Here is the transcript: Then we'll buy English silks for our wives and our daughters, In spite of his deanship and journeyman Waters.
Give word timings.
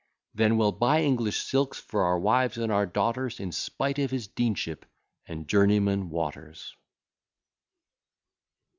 Then 0.33 0.57
we'll 0.57 0.71
buy 0.71 1.03
English 1.03 1.43
silks 1.43 1.79
for 1.79 2.01
our 2.05 2.17
wives 2.17 2.57
and 2.57 2.71
our 2.71 2.87
daughters, 2.87 3.39
In 3.39 3.51
spite 3.51 3.99
of 3.99 4.09
his 4.09 4.27
deanship 4.27 4.83
and 5.27 5.47
journeyman 5.47 6.09
Waters. 6.09 6.75